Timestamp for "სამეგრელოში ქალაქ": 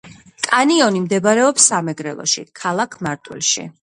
1.73-2.99